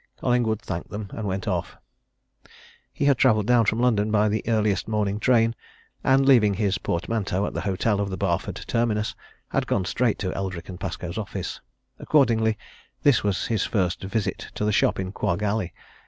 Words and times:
Collingwood 0.17 0.63
thanked 0.63 0.91
him 0.91 1.09
and 1.11 1.27
went 1.27 1.47
off. 1.47 1.77
He 2.91 3.05
had 3.05 3.19
travelled 3.19 3.45
down 3.45 3.65
from 3.65 3.79
London 3.79 4.09
by 4.09 4.29
the 4.29 4.43
earliest 4.47 4.87
morning 4.87 5.19
train, 5.19 5.53
and 6.03 6.25
leaving 6.25 6.55
his 6.55 6.79
portmanteau 6.79 7.45
at 7.45 7.53
the 7.53 7.61
hotel 7.61 7.99
of 8.01 8.09
the 8.09 8.17
Barford 8.17 8.55
terminus, 8.65 9.13
had 9.49 9.67
gone 9.67 9.85
straight 9.85 10.17
to 10.17 10.33
Eldrick 10.33 10.71
& 10.79 10.79
Pascoe's 10.79 11.19
office; 11.19 11.61
accordingly 11.99 12.57
this 13.03 13.23
was 13.23 13.45
his 13.45 13.63
first 13.63 14.01
visit 14.03 14.47
to 14.55 14.65
the 14.65 14.71
shop 14.71 14.99
in 14.99 15.11
Quagg 15.11 15.43
Alley. 15.43 15.71